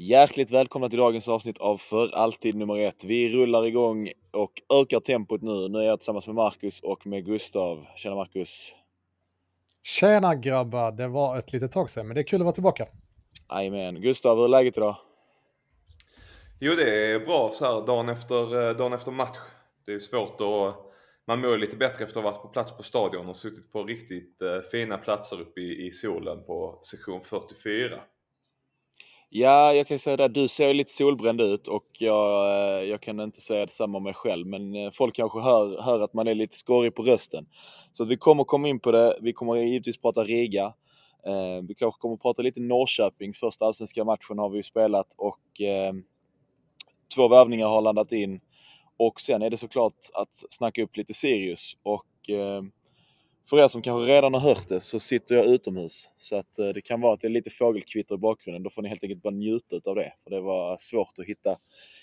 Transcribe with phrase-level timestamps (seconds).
[0.00, 3.04] Hjärtligt välkomna till dagens avsnitt av För alltid nummer ett.
[3.04, 5.68] Vi rullar igång och ökar tempot nu.
[5.68, 7.86] Nu är jag tillsammans med Marcus och med Gustav.
[7.96, 8.74] Tjena Marcus!
[9.82, 10.92] Tjena grabbar!
[10.92, 12.86] Det var ett litet tag sedan, men det är kul att vara tillbaka.
[13.50, 14.00] Jajamän.
[14.00, 14.96] Gustav, hur är läget idag?
[16.60, 19.38] Jo, det är bra så här dagen efter, eh, dagen efter match.
[19.86, 20.76] Det är svårt att...
[21.26, 23.84] Man mår lite bättre efter att ha varit på plats på stadion och suttit på
[23.84, 28.00] riktigt eh, fina platser uppe i, i solen på sektion 44.
[29.30, 30.28] Ja, jag kan säga det.
[30.28, 34.14] Du ser lite solbränd ut och jag, eh, jag kan inte säga detsamma om mig
[34.14, 34.46] själv.
[34.46, 37.46] Men eh, folk kanske hör, hör att man är lite skorrig på rösten.
[37.92, 39.18] Så vi kommer komma in på det.
[39.20, 40.64] Vi kommer givetvis prata Riga.
[41.26, 43.34] Eh, vi kanske kommer prata lite Norrköping.
[43.34, 45.92] Första allsvenska matchen har vi ju spelat och eh,
[47.14, 48.40] två värvningar har landat in.
[48.96, 51.76] Och sen är det såklart att snacka upp lite Sirius.
[51.82, 52.62] Och eh,
[53.50, 56.10] för er som kanske redan har hört det så sitter jag utomhus.
[56.16, 58.62] Så att eh, det kan vara att det är lite fågelkvitter i bakgrunden.
[58.62, 60.12] Då får ni helt enkelt bara njuta av det.
[60.24, 61.56] För det var svårt att hitta,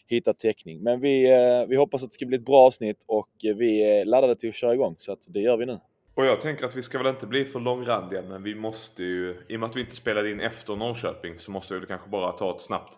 [0.08, 0.84] hitta täckning.
[0.84, 4.06] Men vi, eh, vi hoppas att det ska bli ett bra avsnitt och vi är
[4.06, 4.96] laddade till att köra igång.
[4.98, 5.80] Så att det gör vi nu.
[6.16, 9.46] Och jag tänker att vi ska väl inte bli för långrandiga men vi måste ju,
[9.50, 12.10] i och med att vi inte spelade in efter Norrköping så måste vi väl kanske
[12.10, 12.94] bara ta ett snabbt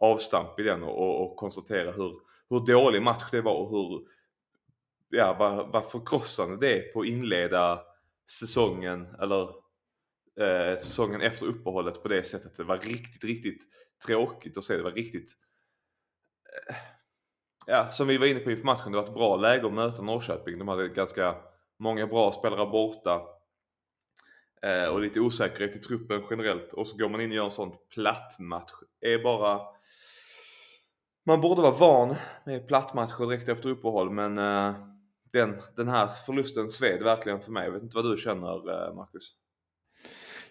[0.00, 2.12] avstamp i den och, och, och konstatera hur,
[2.50, 4.00] hur dålig match det var och hur,
[5.10, 7.80] ja vad, vad förkrossande det är på att inleda
[8.30, 9.48] säsongen eller
[10.40, 12.56] eh, säsongen efter uppehållet på det sättet.
[12.56, 13.62] Det var riktigt, riktigt
[14.06, 14.76] tråkigt att se.
[14.76, 15.32] Det var riktigt
[16.68, 16.76] eh,
[17.66, 20.02] Ja, som vi var inne på inför matchen, det var ett bra läge att möta
[20.02, 20.58] Norrköping.
[20.58, 21.36] De hade ganska
[21.78, 23.22] många bra spelare borta.
[24.62, 26.72] Eh, och lite osäkerhet i truppen generellt.
[26.72, 28.72] Och så går man in och gör en sån platt match.
[29.00, 29.60] är bara...
[31.26, 32.14] Man borde vara van
[32.46, 34.74] med plattmatcher direkt efter uppehåll men eh,
[35.32, 37.64] den, den här förlusten sved verkligen för mig.
[37.64, 39.32] Jag vet inte vad du känner eh, Marcus?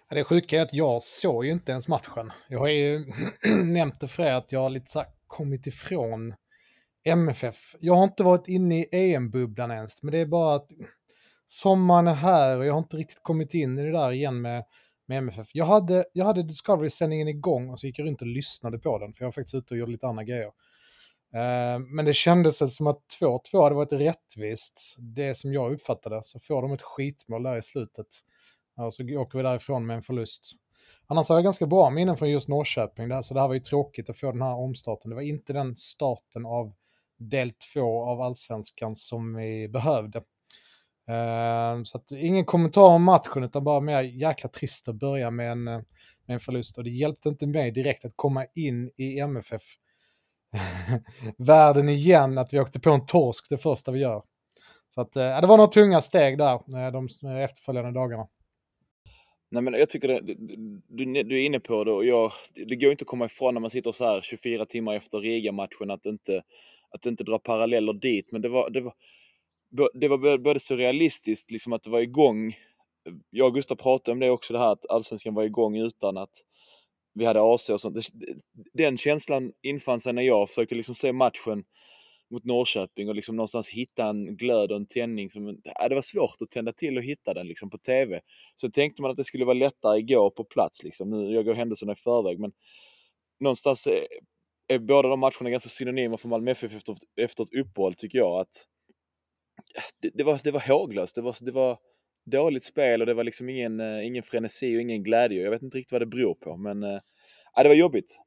[0.09, 2.31] Det sjuka är att jag såg ju inte ens matchen.
[2.50, 3.06] Jag har ju
[3.64, 6.34] nämnt det för er att jag har lite så här kommit ifrån
[7.06, 7.75] MFF.
[7.80, 10.68] Jag har inte varit inne i EM-bubblan ens, men det är bara att
[11.47, 14.64] sommaren är här och jag har inte riktigt kommit in i det där igen med,
[15.08, 15.47] med MFF.
[15.53, 19.14] Jag hade, jag hade Discovery-sändningen igång och så gick jag runt och lyssnade på den,
[19.14, 20.52] för jag var faktiskt ute och gjorde lite andra grejer.
[21.34, 26.24] Eh, men det kändes väl som att 2-2 hade varit rättvist, det som jag uppfattade.
[26.24, 28.08] Så får de ett skitmål där i slutet.
[28.78, 30.52] Och så åker vi därifrån med en förlust.
[31.08, 33.59] Annars har jag ganska bra minnen från just Norrköping, där, så det här var ju
[33.59, 35.09] tråkigt att få den här omstarten.
[35.09, 36.74] Det var inte den starten av
[37.18, 40.18] del 2 av allsvenskan som vi behövde.
[41.08, 45.52] Eh, så att, ingen kommentar om matchen, utan bara mer jäkla trist att börja med
[45.52, 45.81] en, eh,
[46.25, 46.78] med en förlust.
[46.78, 49.64] Och det hjälpte inte mig direkt att komma in i MFF
[51.38, 54.23] världen igen, att vi åkte på en torsk det första vi gör.
[54.89, 58.28] Så att, eh, ja, det var några tunga steg där eh, de eh, efterföljande dagarna.
[59.51, 60.22] Nej men jag tycker det,
[60.88, 63.61] du, du är inne på det och jag, det går inte att komma ifrån när
[63.61, 66.44] man sitter så här 24 timmar efter Riga-matchen att inte,
[66.90, 68.31] att inte dra paralleller dit.
[68.31, 68.94] Men det var, det var,
[69.94, 72.56] det var både surrealistiskt liksom att det var igång.
[73.29, 76.34] Jag och Gustav pratade om det också, det här att allsvenskan var igång utan att
[77.13, 78.09] vi hade AC och sånt.
[78.73, 81.63] Den känslan infann sig när jag försökte liksom se matchen
[82.31, 85.29] mot Norrköping och liksom någonstans hitta en glöd och en tändning.
[85.29, 88.22] Som, ja, äh, det var svårt att tända till och hitta den liksom på TV.
[88.55, 90.83] Så tänkte man att det skulle vara lättare igår på plats.
[90.83, 91.09] Liksom.
[91.09, 92.51] Nu, jag går händelserna i förväg men
[93.39, 94.05] någonstans är,
[94.67, 98.39] är båda de matcherna ganska synonyma för Malmö FF efter, efter ett uppehåll tycker jag.
[98.39, 98.66] att
[99.75, 101.16] äh, det, det, var, det var håglöst.
[101.16, 101.78] Det var, det var
[102.26, 105.44] dåligt spel och det var liksom ingen, eh, ingen frenesi och ingen glädje.
[105.44, 107.00] Jag vet inte riktigt vad det beror på, men uh,
[107.56, 108.22] det var jobbigt.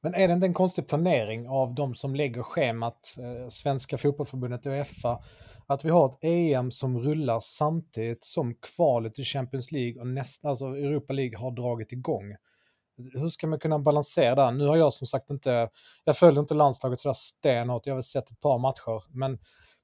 [0.00, 4.66] Men är det inte en konstig planering av de som lägger schemat, eh, Svenska fotbollförbundet
[4.66, 5.22] och Uefa,
[5.66, 10.48] att vi har ett EM som rullar samtidigt som kvalet i Champions League och nästa,
[10.48, 12.36] alltså Europa League har dragit igång?
[13.12, 14.58] Hur ska man kunna balansera det?
[14.58, 15.70] Nu har jag som sagt inte,
[16.04, 19.38] jag följer inte landslaget sådär stenhårt, jag har väl sett ett par matcher, men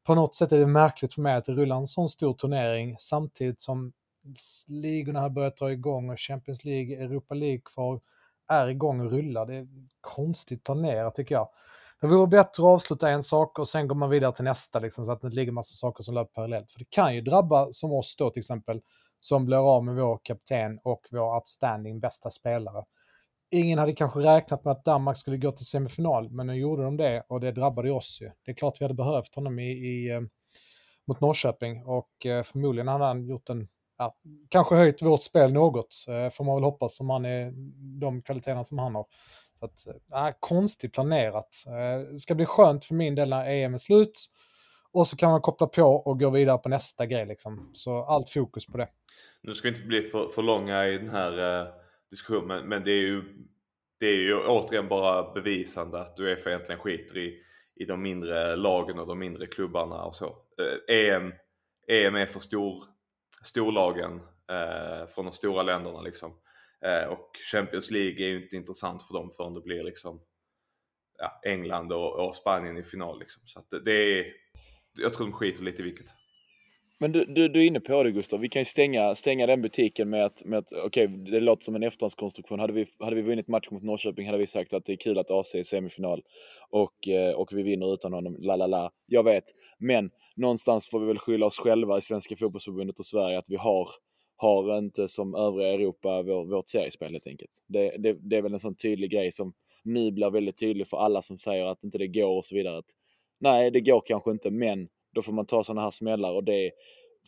[0.06, 2.97] på något sätt är det märkligt för mig att det rullar en sån stor turnering
[2.99, 3.93] samtidigt som
[4.69, 8.00] ligorna har börjat dra igång och Champions League, Europa League kvar
[8.49, 9.47] är igång och rullar.
[9.47, 9.69] Det är
[10.00, 11.49] konstigt planerat tycker jag.
[12.00, 15.06] Det vore bättre att avsluta en sak och sen går man vidare till nästa, liksom,
[15.06, 16.70] så att det inte ligger massa saker som löper parallellt.
[16.70, 18.81] För det kan ju drabba, som oss då till exempel,
[19.20, 22.85] som blir av med vår kapten och vår outstanding bästa spelare.
[23.50, 26.96] Ingen hade kanske räknat med att Danmark skulle gå till semifinal, men nu gjorde de
[26.96, 28.31] det och det drabbade oss ju.
[28.44, 30.20] Det är klart vi hade behövt honom i, i eh,
[31.06, 34.16] mot Norrköping och eh, förmodligen hade han gjort en, ja,
[34.48, 37.52] kanske höjt vårt spel något, eh, får man väl hoppas, om han är
[38.00, 39.06] de kvaliteterna som han har.
[39.58, 41.48] Så att, äh, konstigt planerat.
[42.12, 44.26] Det ska bli skönt för min del när EM är slut.
[44.93, 47.70] Och så kan man koppla på och gå vidare på nästa grej liksom.
[47.72, 48.88] Så allt fokus på det.
[49.43, 51.66] Nu ska vi inte bli för, för långa i den här
[52.11, 52.47] diskussion.
[52.47, 53.47] Men, men det är ju
[53.99, 57.43] det är ju återigen bara bevisande att Uefa egentligen skiter i,
[57.75, 60.37] i de mindre lagen och de mindre klubbarna och så.
[60.58, 61.32] Eh, EM,
[61.88, 62.85] EM är för stor,
[63.44, 64.20] storlagen
[64.50, 66.38] eh, från de stora länderna liksom.
[66.85, 70.20] Eh, och Champions League är ju inte intressant för dem förrän det blir liksom
[71.19, 73.43] ja, England och, och, Spanien i final liksom.
[73.47, 74.32] Så att det, det är,
[74.99, 76.06] jag tror de skiter lite i vilket.
[76.98, 79.62] Men du, du, du är inne på det Gustav, vi kan ju stänga, stänga den
[79.62, 82.60] butiken med att, med att okej, okay, det låter som en efterhandskonstruktion.
[82.60, 85.19] Hade vi, hade vi vunnit matchen mot Norrköping hade vi sagt att det är kul
[85.19, 86.22] att AC är i semifinal
[86.70, 88.90] och, eh, och vi vinner utan honom, la la la.
[89.06, 89.44] Jag vet,
[89.78, 93.56] men någonstans får vi väl skylla oss själva i Svenska fotbollsförbundet och Sverige att vi
[93.56, 93.88] har
[94.37, 97.50] har inte som övriga Europa vår, vårt seriespel helt enkelt.
[97.69, 99.52] Det, det, det är väl en sån tydlig grej som
[99.84, 102.78] nu blir väldigt tydlig för alla som säger att inte det går och så vidare.
[102.78, 102.90] Att,
[103.40, 106.66] nej, det går kanske inte, men då får man ta sådana här smällar och det
[106.66, 106.72] är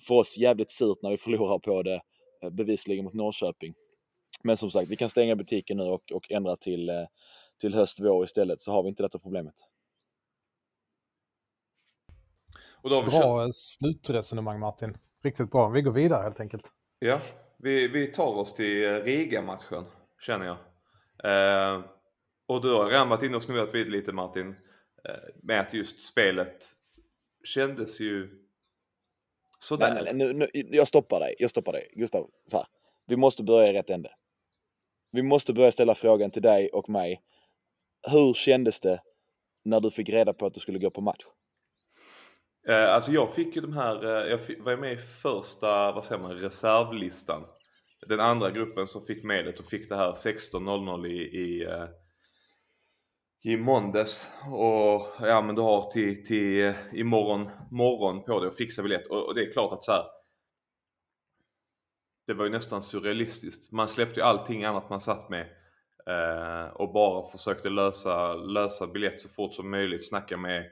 [0.06, 2.00] för oss jävligt surt när vi förlorar på det
[2.42, 3.74] eh, bevisligen mot Norrköping.
[4.42, 7.04] Men som sagt, vi kan stänga butiken nu och, och ändra till, eh,
[7.60, 9.54] till höst, vår istället så har vi inte detta problemet.
[12.82, 14.98] bra slutresonemang Martin.
[15.22, 15.68] Riktigt bra.
[15.68, 16.72] Vi går vidare helt enkelt.
[16.98, 17.20] Ja,
[17.58, 19.84] vi, vi tar oss till eh, Riga-matchen
[20.20, 20.56] känner jag.
[21.24, 21.84] Eh,
[22.46, 24.48] och du har redan varit inne och snurrat vid lite Martin.
[25.04, 26.77] Eh, med att just spelet
[27.48, 28.30] kändes ju
[29.58, 29.94] sådär.
[29.94, 31.90] Nej, nej, nu, nu, jag stoppar dig, jag stoppar dig.
[31.94, 32.66] Gustav, så här.
[33.06, 34.10] vi måste börja i rätt ände.
[35.10, 37.20] Vi måste börja ställa frågan till dig och mig.
[38.10, 39.00] Hur kändes det
[39.64, 41.24] när du fick reda på att du skulle gå på match?
[42.68, 46.04] Eh, alltså jag fick ju de här, eh, jag fick, var med i första, vad
[46.04, 47.46] säger man, reservlistan.
[48.08, 51.84] Den andra gruppen som fick medlet och fick det här 16.00 i, i, eh,
[53.42, 54.32] i måndags.
[54.52, 59.06] Och ja men du har till, till eh, imorgon morgon på dig att fixa biljett.
[59.06, 60.04] Och, och det är klart att så här,
[62.26, 63.72] Det var ju nästan surrealistiskt.
[63.72, 65.46] Man släppte ju allting annat man satt med.
[66.06, 70.08] Eh, och bara försökte lösa, lösa biljett så fort som möjligt.
[70.08, 70.64] Snacka med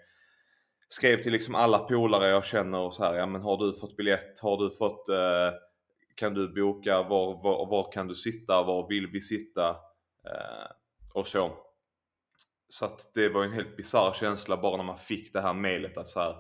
[0.89, 3.97] skrev till liksom alla polare jag känner och så här, ja men har du fått
[3.97, 4.41] biljett?
[4.41, 5.51] Har du fått, eh,
[6.15, 7.03] kan du boka?
[7.03, 8.63] Var, var, var, kan du sitta?
[8.63, 9.69] Var vill vi sitta?
[10.25, 10.71] Eh,
[11.15, 11.66] och så.
[12.69, 15.97] Så att det var en helt bisarr känsla bara när man fick det här mejlet
[15.97, 16.37] att så här,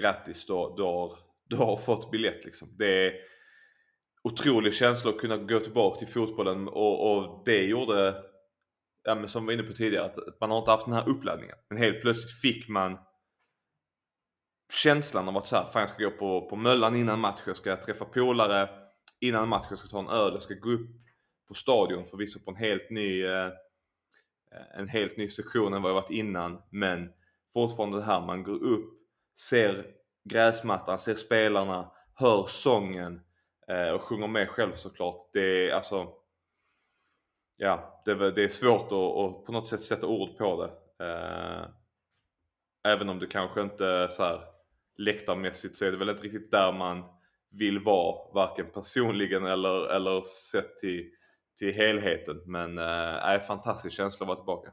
[0.00, 2.68] grattis du, du, har, du har fått biljett liksom.
[2.78, 3.12] Det är
[4.22, 8.24] otrolig känsla att kunna gå tillbaka till fotbollen och, och det gjorde,
[9.04, 11.08] ja men som vi var inne på tidigare, att man har inte haft den här
[11.08, 11.56] uppladdningen.
[11.68, 12.98] Men helt plötsligt fick man
[14.72, 17.56] känslan av att så här, fan jag ska gå på, på Möllan innan match, jag
[17.56, 18.68] ska träffa polare
[19.20, 20.90] innan match, jag ska ta en öl, jag ska gå upp
[21.48, 23.50] på stadion förvisso på en helt ny eh,
[24.54, 27.12] Eh, en helt ny sektion än vad jag varit innan men
[27.54, 28.90] fortfarande det här man går upp,
[29.38, 29.86] ser
[30.24, 33.20] gräsmattan, ser spelarna, hör sången
[33.68, 35.30] eh, och sjunger med själv såklart.
[35.32, 36.12] Det är alltså
[37.56, 41.04] ja, det, det är svårt att, att, på något sätt sätta ord på det.
[41.04, 41.66] Eh,
[42.84, 44.40] även om det kanske inte så här
[44.96, 47.04] läktarmässigt så är det väl inte riktigt där man
[47.50, 51.10] vill vara varken personligen eller, eller sett till,
[51.58, 52.42] till helheten.
[52.46, 54.72] Men äh, är fantastisk känsla att vara tillbaka.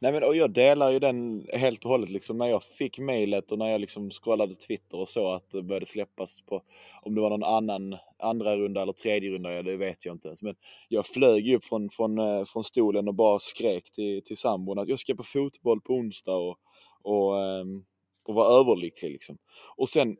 [0.00, 3.52] Nej men och jag delar ju den helt och hållet liksom när jag fick mejlet
[3.52, 6.62] och när jag liksom scrollade Twitter och så att det började släppas på
[7.02, 10.28] om det var någon annan andra runda eller tredje runda, ja, det vet jag inte
[10.28, 10.42] ens.
[10.42, 10.54] Men
[10.88, 14.78] jag flög ju upp från, från, eh, från stolen och bara skrek till, till sambon
[14.78, 16.58] att jag ska på fotboll på onsdag och,
[17.02, 17.84] och ehm,
[18.28, 19.38] och var överlycklig liksom.
[19.76, 20.16] Och sen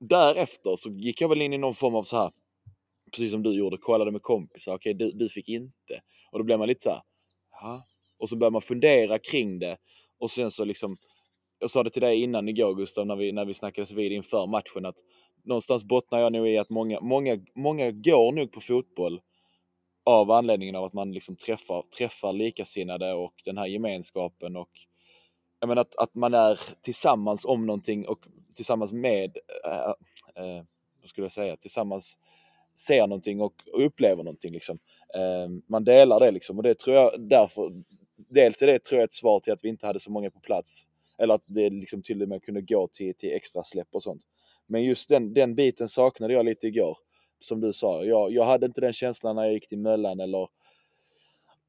[0.00, 2.30] därefter så gick jag väl in i någon form av så här
[3.12, 6.00] precis som du gjorde, kollade med kompisar, okej okay, du, du fick inte.
[6.30, 7.80] Och då blir man lite så här.
[8.18, 9.76] Och så börjar man fundera kring det
[10.18, 10.96] och sen så liksom,
[11.58, 14.46] jag sa det till dig innan igår Gustav när vi, när vi snackades vid inför
[14.46, 14.96] matchen att
[15.44, 19.20] någonstans bottnar jag nog i att många, många, många går nog på fotboll
[20.04, 24.70] av anledningen av att man liksom träffar, träffar likasinnade och den här gemenskapen och
[25.60, 28.18] jag menar att, att man är tillsammans om någonting och
[28.54, 29.92] tillsammans med, äh,
[30.44, 30.62] äh,
[31.00, 32.18] vad skulle jag säga, tillsammans
[32.74, 34.78] ser någonting och, och upplever någonting liksom.
[35.14, 37.82] Eh, man delar det liksom och det tror jag därför,
[38.16, 40.40] dels är det tror jag ett svar till att vi inte hade så många på
[40.40, 40.82] plats.
[41.18, 44.22] Eller att det liksom till och med kunde gå till, till extra släpp och sånt.
[44.66, 46.98] Men just den, den biten saknade jag lite igår.
[47.40, 50.48] Som du sa, jag, jag hade inte den känslan när jag gick till Möllan eller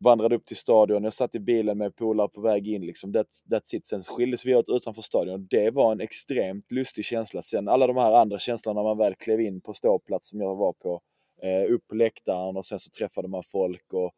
[0.04, 1.04] vandrade upp till stadion.
[1.04, 3.14] Jag satt i bilen med polare på väg in liksom.
[3.14, 3.88] That, that's it.
[3.88, 5.48] Sen skildes vi åt utanför stadion.
[5.50, 7.42] Det var en extremt lustig känsla.
[7.42, 10.56] Sen alla de här andra känslorna när man väl klev in på ståplats som jag
[10.56, 11.02] var på.
[11.42, 14.12] Eh, upp på läktaren och sen så träffade man folk och,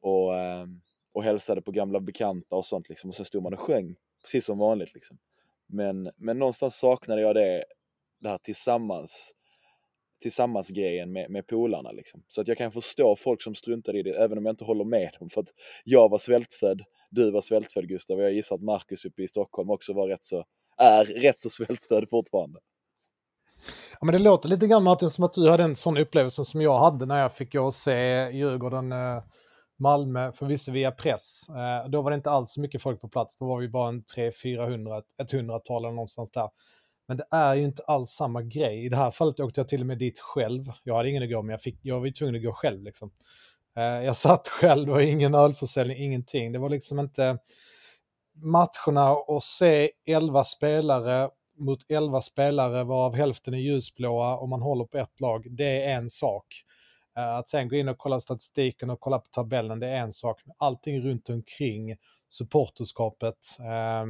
[0.00, 0.66] och, eh,
[1.12, 3.10] och hälsade på gamla bekanta och sånt liksom.
[3.10, 3.96] Och sen stod man och sjöng.
[4.22, 5.18] Precis som vanligt liksom.
[5.66, 7.64] Men, men någonstans saknade jag det,
[8.20, 9.34] det här tillsammans
[10.20, 11.92] tillsammans-grejen med, med polarna.
[11.92, 12.20] Liksom.
[12.28, 14.84] Så att jag kan förstå folk som struntar i det, även om jag inte håller
[14.84, 15.28] med dem.
[15.28, 15.48] För att
[15.84, 19.70] jag var svältfödd, du var svältfödd Gustav, och jag gissar att Marcus uppe i Stockholm
[19.70, 20.44] också var rätt så,
[20.76, 22.58] är rätt så svältfödd fortfarande.
[24.00, 26.62] Ja, men det låter lite grann Martin som att du hade en sån upplevelse som
[26.62, 29.22] jag hade när jag fick gå och se Djurgården eh,
[29.78, 31.48] Malmö, förvisso via press.
[31.48, 33.88] Eh, då var det inte alls så mycket folk på plats, då var vi bara
[33.88, 36.48] en 300-400, ett hundratal eller någonstans där.
[37.08, 38.84] Men det är ju inte alls samma grej.
[38.84, 40.72] I det här fallet åkte jag till och med dit själv.
[40.82, 42.82] Jag hade ingen att gå, men jag, fick, jag var tvungen att gå själv.
[42.82, 43.10] Liksom.
[43.76, 46.52] Eh, jag satt själv och ingen ölförsäljning, ingenting.
[46.52, 47.38] Det var liksom inte
[48.34, 54.84] matcherna och se 11 spelare mot 11 spelare varav hälften är ljusblåa och man håller
[54.84, 56.46] på ett lag, det är en sak.
[57.16, 60.12] Eh, att sen gå in och kolla statistiken och kolla på tabellen, det är en
[60.12, 60.40] sak.
[60.58, 61.96] Allting runt omkring
[62.28, 64.06] supporterskapet, eh,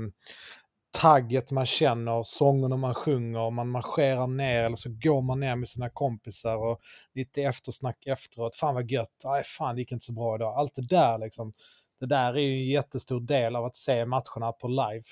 [0.96, 5.68] tagget man känner, sångerna man sjunger, man marscherar ner eller så går man ner med
[5.68, 6.80] sina kompisar och
[7.14, 8.56] lite eftersnack efteråt.
[8.56, 10.58] Fan vad gött, nej fan det gick inte så bra idag.
[10.58, 11.52] Allt det där liksom,
[12.00, 15.04] det där är ju en jättestor del av att se matcherna på live.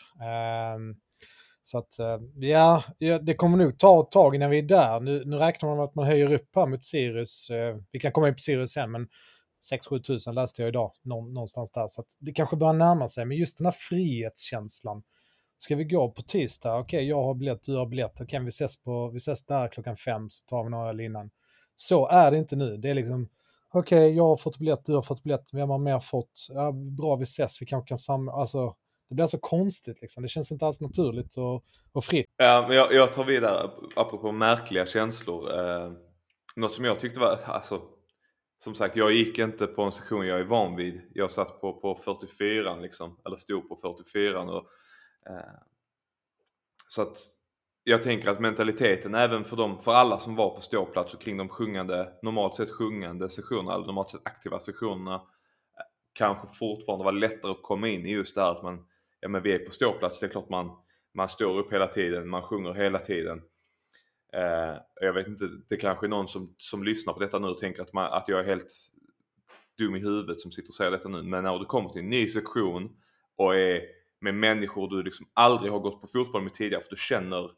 [0.76, 0.96] Um,
[1.62, 5.00] så att eh, ja, det kommer nog ta ett tag innan vi är där.
[5.00, 7.50] Nu, nu räknar man med att man höjer upp här mot Sirius.
[7.50, 9.08] Eh, vi kan komma in på Sirius sen, men
[9.72, 11.88] 6-7 tusen läste jag idag någonstans där.
[11.88, 15.02] Så att det kanske börjar närma sig, men just den här frihetskänslan.
[15.64, 16.78] Ska vi gå på tisdag?
[16.78, 18.12] Okej, okay, jag har biljett, du har biljett.
[18.14, 21.00] Okej, okay, vi, ses på, vi ses där klockan fem så tar vi några öl
[21.00, 21.30] innan.
[21.74, 22.76] Så är det inte nu.
[22.76, 23.28] Det är liksom,
[23.74, 26.46] okej, okay, jag har fått biljett, du har fått biljett, vem har mer fått?
[26.48, 28.74] Ja, bra, vi ses, vi kanske kan samla, alltså
[29.08, 30.22] det blir så konstigt liksom.
[30.22, 32.26] Det känns inte alls naturligt och, och fritt.
[32.36, 35.58] Ja, men jag, jag tar vidare, apropå märkliga känslor.
[35.58, 35.92] Eh,
[36.56, 37.82] något som jag tyckte var, alltså,
[38.64, 41.00] som sagt, jag gick inte på en session jag är van vid.
[41.14, 44.68] Jag satt på, på 44 liksom, eller stod på 44 och
[45.30, 45.60] Eh,
[46.86, 47.18] så att
[47.84, 51.36] jag tänker att mentaliteten även för dem, för alla som var på ståplats och kring
[51.36, 57.12] de sjungande, normalt sett sjungande sessionerna, eller normalt sett aktiva sessionerna, eh, kanske fortfarande var
[57.12, 58.86] lättare att komma in i just det här att man
[59.24, 60.70] ja men vi är på ståplats, det är klart man,
[61.14, 63.42] man står upp hela tiden, man sjunger hela tiden.
[64.32, 67.58] Eh, jag vet inte, det kanske är någon som, som lyssnar på detta nu och
[67.58, 68.72] tänker att, man, att jag är helt
[69.78, 71.22] dum i huvudet som sitter och säger detta nu.
[71.22, 72.96] Men när du kommer till en ny sektion
[73.36, 73.82] och är
[74.20, 77.50] med människor du liksom aldrig har gått på fotboll med tidigare för du känner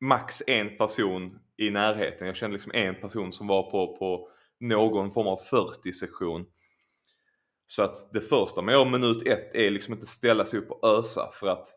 [0.00, 2.26] max en person i närheten.
[2.26, 4.28] Jag kände liksom en person som var på, på
[4.60, 6.46] någon form av 40 sektion.
[7.66, 10.88] Så att det första man gör minut ett är liksom inte ställa sig upp och
[10.88, 11.68] ösa för att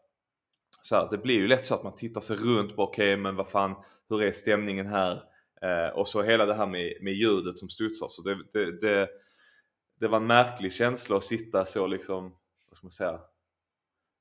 [0.82, 3.22] så här, det blir ju lätt så att man tittar sig runt på okej okay,
[3.22, 3.76] men vad fan
[4.10, 5.24] hur är stämningen här?
[5.62, 9.10] Eh, och så hela det här med, med ljudet som studsar så det, det, det,
[10.00, 12.24] det var en märklig känsla att sitta så liksom,
[12.70, 13.20] vad ska man säga,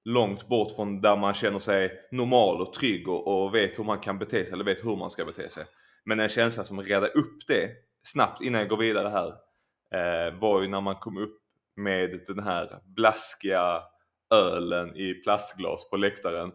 [0.04, 3.98] långt bort från där man känner sig normal och trygg och, och vet hur man
[3.98, 5.64] kan bete sig eller vet hur man ska bete sig.
[6.04, 7.70] Men en känsla som räddade upp det
[8.02, 9.28] snabbt innan jag går vidare här
[9.94, 11.38] eh, var ju när man kom upp
[11.76, 13.82] med den här blaskiga
[14.34, 16.52] ölen i plastglas på läktaren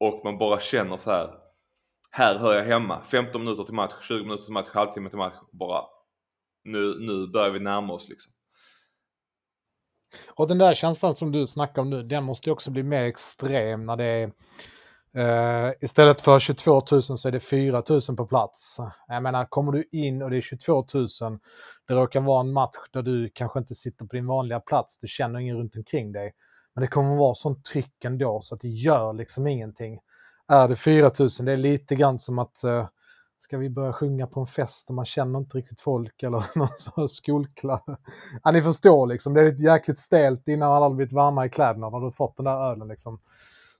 [0.00, 1.44] och man bara känner så här
[2.16, 3.02] här hör jag hemma.
[3.04, 5.34] 15 minuter till match, 20 minuter till match, halvtimme till match.
[5.52, 5.84] Bara
[6.64, 8.32] nu, nu börjar vi närma oss liksom.
[10.28, 13.02] Och den där känslan som du snackar om nu, den måste ju också bli mer
[13.02, 14.30] extrem när det är
[15.18, 18.78] Uh, istället för 22 000 så är det 4 000 på plats.
[19.08, 21.06] Jag menar, kommer du in och det är 22 000,
[21.88, 25.06] det råkar vara en match där du kanske inte sitter på din vanliga plats, du
[25.06, 26.32] känner ingen runt omkring dig.
[26.74, 29.98] Men det kommer vara sånt tryck ändå så att det gör liksom ingenting.
[30.48, 32.86] Är det 4 000, det är lite grann som att uh,
[33.44, 36.68] ska vi börja sjunga på en fest och man känner inte riktigt folk eller någon
[36.76, 37.82] sån skolklass.
[38.42, 41.90] Ja, ni förstår liksom, det är jäkligt stelt innan alla har blivit varma i kläderna
[41.90, 43.20] när du fått den där ölen liksom.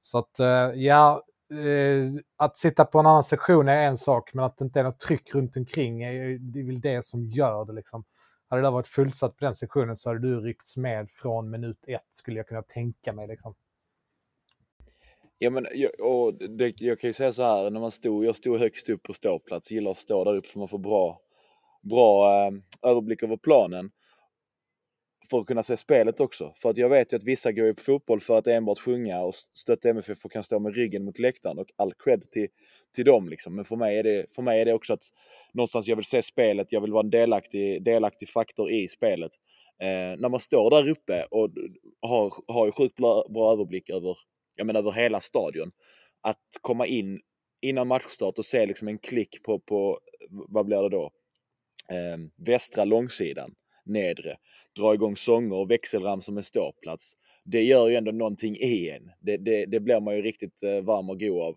[0.03, 4.45] Så att eh, ja, eh, att sitta på en annan sektion är en sak, men
[4.45, 7.65] att det inte är något tryck runt omkring är, det är väl det som gör
[7.65, 8.05] det liksom.
[8.49, 12.09] Hade det varit fullsatt på den sektionen så hade du ryckts med från minut ett,
[12.11, 13.55] skulle jag kunna tänka mig liksom.
[15.45, 15.67] Ja, men
[15.99, 19.03] och det, jag kan ju säga så här, när man stod, jag stod högst upp
[19.03, 21.21] på ståplats, gillar att stå där uppe för man får bra,
[21.83, 22.53] bra eh,
[22.91, 23.91] överblick över planen
[25.31, 26.53] för att kunna se spelet också.
[26.57, 29.35] För att jag vet ju att vissa går på fotboll för att enbart sjunga och
[29.35, 32.49] stötta MFF och kan stå med ryggen mot läktaren och all cred till,
[32.95, 33.57] till dem liksom.
[33.57, 35.03] Men för mig, är det, för mig är det också att
[35.55, 39.33] någonstans jag vill se spelet, jag vill vara en delaktig, delaktig faktor i spelet.
[39.83, 41.51] Eh, när man står där uppe och
[42.01, 44.17] har, har ju sjukt bra, bra överblick över,
[44.55, 45.73] jag menar, över hela stadion.
[46.21, 47.21] Att komma in
[47.61, 49.99] innan matchstart och se liksom en klick på, på
[50.31, 51.11] vad blir det då?
[51.91, 54.37] Eh, västra långsidan nedre,
[54.77, 57.13] dra igång sånger och växelramsor med ståplats.
[57.45, 59.11] Det gör ju ändå någonting i en.
[59.21, 61.57] Det, det, det blir man ju riktigt eh, varm och god av.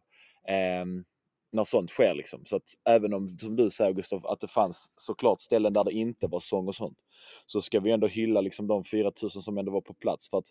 [0.81, 1.05] Um,
[1.51, 2.45] när sånt sker liksom.
[2.45, 5.91] Så att även om, som du säger Gustav, att det fanns såklart ställen där det
[5.91, 6.97] inte var sång och sånt,
[7.45, 10.47] så ska vi ändå hylla liksom de 4000 som ändå var på plats för att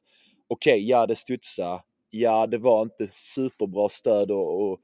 [0.48, 4.80] okej, okay, ja det studsade, ja det var inte superbra stöd och, och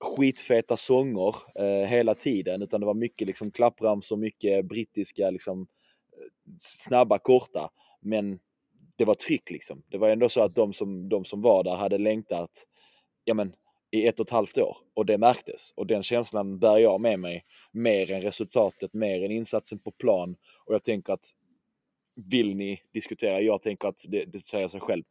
[0.00, 6.52] skitfeta sånger eh, hela tiden utan det var mycket liksom klappramsor, mycket brittiska liksom eh,
[6.58, 7.70] snabba, korta.
[8.00, 8.38] Men
[8.96, 9.82] det var tryck liksom.
[9.88, 12.66] Det var ändå så att de som, de som var där hade längtat
[13.24, 13.52] ja, men,
[13.90, 15.72] i ett och ett halvt år och det märktes.
[15.76, 20.36] Och den känslan bär jag med mig mer än resultatet, mer än insatsen på plan.
[20.66, 21.30] Och jag tänker att
[22.16, 25.02] vill ni diskutera, jag tänker att det, det säger sig själv.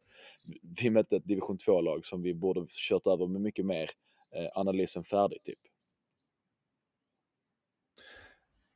[0.80, 3.90] Vi mötte ett division 2-lag som vi borde kört över med mycket mer
[4.34, 5.58] eh, analysen färdig typ.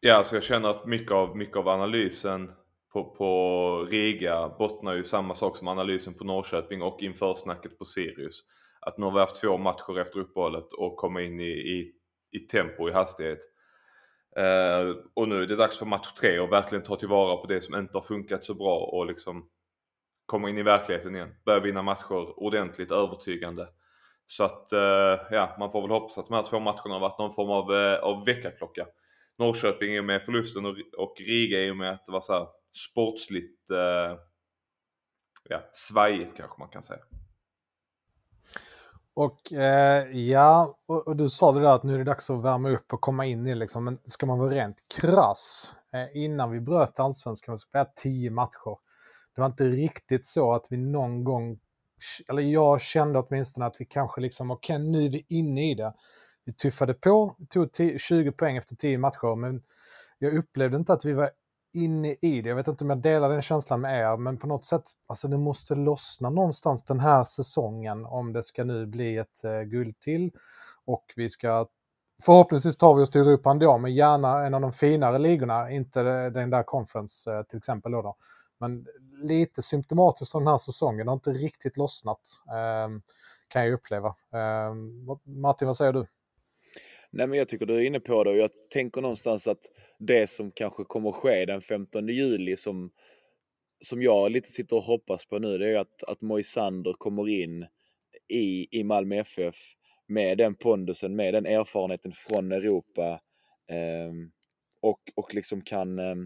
[0.00, 2.52] Ja, alltså jag känner att mycket av, mycket av analysen
[2.92, 7.85] på, på Riga bottnar ju samma sak som analysen på Norrköping och inför snacket på
[7.85, 8.44] Sirius.
[8.80, 11.92] Att nu har vi haft två matcher efter uppehållet och komma in i, i,
[12.30, 13.38] i tempo, i hastighet.
[14.38, 17.61] Uh, och nu är det dags för match tre och verkligen ta tillvara på det
[17.61, 19.49] som inte har funkat så bra och liksom
[20.26, 21.35] komma in i verkligheten igen.
[21.45, 23.68] Börja vinna matcher ordentligt, övertygande.
[24.26, 27.18] Så att, uh, ja, man får väl hoppas att de här två matcherna har varit
[27.18, 28.87] någon form av, uh, av väckarklocka.
[29.38, 32.33] Norrköping i och med förlusten och, och Riga i och med att det var så
[32.33, 32.47] här
[32.90, 33.71] sportsligt
[35.49, 37.00] ja, svajigt kanske man kan säga.
[39.18, 42.42] Och eh, ja, och, och, du sa det där att nu är det dags att
[42.42, 46.50] värma upp och komma in i liksom, men ska man vara rent krass, eh, innan
[46.50, 48.76] vi bröt allsvenskan och spelade tio matcher,
[49.34, 51.58] det var inte riktigt så att vi någon gång,
[52.28, 55.75] eller jag kände åtminstone att vi kanske liksom, okej okay, nu är vi inne i
[55.75, 55.94] det.
[56.44, 57.70] Vi tuffade på, vi tog
[58.00, 59.62] 20 poäng efter 10 matcher, men
[60.18, 61.30] jag upplevde inte att vi var
[61.85, 62.49] inne i det.
[62.49, 65.28] Jag vet inte om jag delar den känslan med er, men på något sätt, alltså
[65.28, 70.00] det måste lossna någonstans den här säsongen om det ska nu bli ett eh, guld
[70.00, 70.30] till.
[70.84, 71.67] Och vi ska,
[72.25, 76.02] förhoppningsvis tar vi oss till Europa ändå, men gärna en av de finare ligorna, inte
[76.30, 78.17] den där conference eh, till exempel då, då.
[78.60, 78.86] Men
[79.23, 82.88] lite symptomatiskt för den här säsongen, det har inte riktigt lossnat, eh,
[83.49, 84.14] kan jag uppleva.
[84.32, 86.06] Ehm, Martin, vad säger du?
[87.10, 89.60] Nej, men jag tycker du är inne på det och jag tänker någonstans att
[89.99, 92.90] det som kanske kommer ske den 15 juli som,
[93.80, 97.66] som jag lite sitter och hoppas på nu, det är att, att Moisander kommer in
[98.28, 99.56] i, i Malmö FF
[100.06, 103.21] med den pondusen, med den erfarenheten från Europa
[103.71, 104.12] eh,
[104.82, 106.16] och, och liksom kan, eh,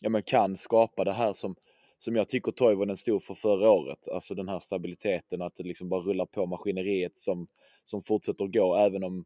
[0.00, 1.56] ja, men kan skapa det här som,
[1.98, 4.08] som jag tycker Toivonen stod för förra året.
[4.08, 7.46] Alltså den här stabiliteten, att det liksom bara rullar på maskineriet som,
[7.84, 9.24] som fortsätter gå även om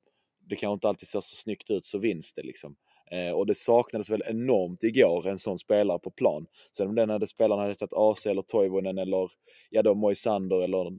[0.50, 2.76] det kanske inte alltid ser så snyggt ut så vinns det liksom.
[3.10, 6.46] Eh, och det saknades väl enormt igår en sån spelare på plan.
[6.76, 9.30] Sen om den hade spelaren hade hetat AC eller Toivonen eller
[9.70, 10.98] ja då Moisander eller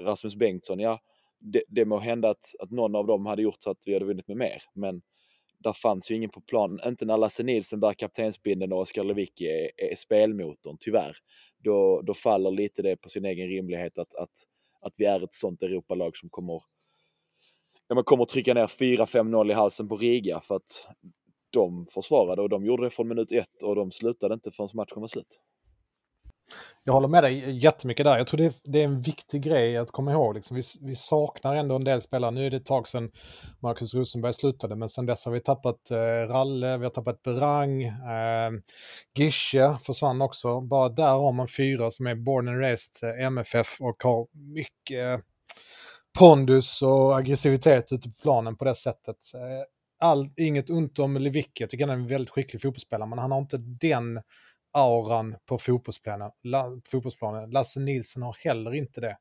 [0.00, 1.00] Rasmus Bengtsson, ja
[1.40, 4.04] det, det må hända att, att någon av dem hade gjort så att vi hade
[4.04, 4.62] vunnit med mer.
[4.74, 5.02] Men
[5.58, 6.80] där fanns ju ingen på plan.
[6.86, 11.16] Inte när Lasse Nilsson bär kaptensbindeln och Oskar Lewicki är, är spelmotorn, tyvärr.
[11.64, 14.30] Då, då faller lite det på sin egen rimlighet att, att,
[14.80, 16.62] att vi är ett sånt Europalag som kommer
[17.90, 20.86] ja, man kommer trycka ner 4-5-0 i halsen på Riga för att
[21.52, 25.00] de försvarade och de gjorde det från minut ett och de slutade inte förrän matchen
[25.00, 25.40] var slut.
[26.84, 28.18] Jag håller med dig jättemycket där.
[28.18, 30.34] Jag tror det är, det är en viktig grej att komma ihåg.
[30.34, 32.30] Liksom, vi, vi, saknar ändå en del spelare.
[32.30, 33.10] Nu är det ett tag sedan
[33.62, 37.82] Marcus Rosenberg slutade, men sedan dess har vi tappat eh, Ralle, vi har tappat Berang,
[37.82, 38.50] eh,
[39.18, 40.60] Gische försvann också.
[40.60, 45.24] Bara där har man fyra som är born and raised eh, MFF och har mycket
[46.18, 49.16] pondus och aggressivitet ute på planen på det sättet.
[49.34, 53.18] Eh, all, inget ont om Lewicki, jag tycker han är en väldigt skicklig fotbollsspelare, men
[53.18, 54.20] han har inte den
[54.72, 56.30] auran på fotbollsplanen.
[56.42, 57.50] La, fotbollsplanen.
[57.50, 59.16] Lasse Nilsson har heller inte det.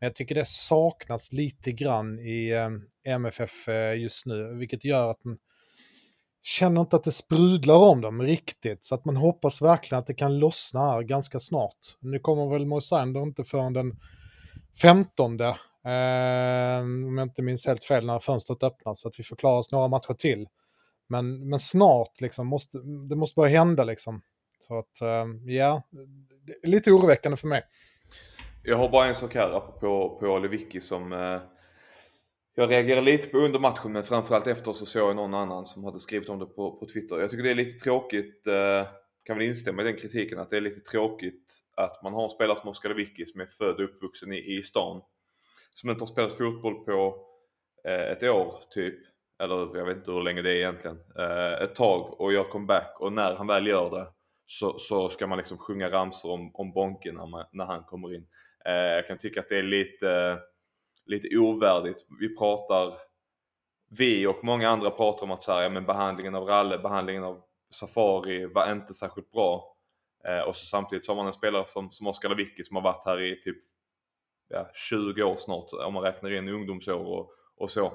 [0.00, 2.70] Men jag tycker det saknas lite grann i eh,
[3.14, 5.38] MFF eh, just nu, vilket gör att man
[6.42, 8.84] känner inte att det sprudlar om dem riktigt.
[8.84, 11.78] Så att man hoppas verkligen att det kan lossna här ganska snart.
[12.00, 14.00] Nu kommer väl Moisander inte förrän den
[14.82, 15.36] 15
[15.84, 19.58] Eh, om jag inte minns helt fel när fönstret öppnas, så att vi får klara
[19.58, 20.48] oss några matcher till.
[21.08, 24.22] Men, men snart, liksom, måste, det måste börja hända liksom.
[24.60, 25.82] Så att, eh, ja,
[26.62, 27.62] lite oroväckande för mig.
[28.62, 31.40] Jag har bara en sak här på, på Lewicki som eh,
[32.54, 35.84] jag reagerade lite på under matchen men framförallt efter så såg jag någon annan som
[35.84, 37.20] hade skrivit om det på, på Twitter.
[37.20, 38.86] Jag tycker det är lite tråkigt, eh,
[39.24, 42.30] kan väl instämma i den kritiken, att det är lite tråkigt att man har en
[42.30, 45.02] spelare som Oskar Lewicki som är född och uppvuxen i, i stan
[45.74, 47.26] som inte har spelat fotboll på
[47.88, 48.98] eh, ett år typ,
[49.42, 52.96] eller jag vet inte hur länge det är egentligen, eh, ett tag och gör comeback
[53.00, 54.06] och när han väl gör det
[54.46, 58.14] så, så ska man liksom sjunga ramsor om, om Bonke när, man, när han kommer
[58.14, 58.26] in.
[58.64, 60.38] Eh, jag kan tycka att det är lite,
[61.06, 62.06] lite ovärdigt.
[62.20, 62.94] Vi pratar
[63.90, 67.24] vi och många andra pratar om att så här, ja, men behandlingen av Ralle, behandlingen
[67.24, 69.76] av Safari var inte särskilt bra.
[70.28, 72.82] Eh, och så samtidigt så har man en spelare som, som Oskar Lewicki som har
[72.82, 73.58] varit här i typ
[74.48, 77.86] ja, 20 år snart om man räknar in ungdomsår och, och så.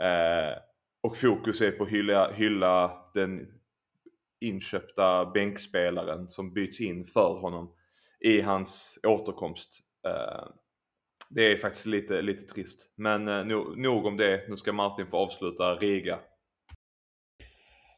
[0.00, 0.58] Eh,
[1.00, 3.46] och fokus är på att hylla, hylla den
[4.40, 7.74] inköpta bänkspelaren som byts in för honom
[8.20, 9.80] i hans återkomst.
[10.06, 10.46] Eh,
[11.30, 12.92] det är faktiskt lite, lite trist.
[12.96, 13.44] Men eh,
[13.76, 14.48] nog om det.
[14.48, 16.18] Nu ska Martin få avsluta Riga.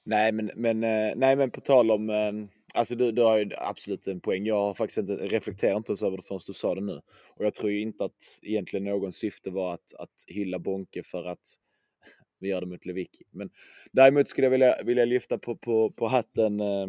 [0.04, 2.10] Nej, men, men, eh, nej, men på tal om...
[2.10, 2.32] Eh,
[2.76, 4.46] Alltså du, du har ju absolut en poäng.
[4.46, 7.00] Jag har faktiskt inte reflekterat inte ens över det förrän du sa det nu.
[7.34, 11.24] Och jag tror ju inte att egentligen någon syfte var att, att hylla Bonke för
[11.24, 11.54] att
[12.40, 13.24] vi gör det mot Lewicki.
[13.30, 13.50] Men
[13.92, 16.86] däremot skulle jag vilja, vilja lyfta på, på, på hatten eh,